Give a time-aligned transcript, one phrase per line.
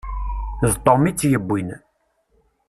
[0.71, 1.69] D Tom i t-yewwin.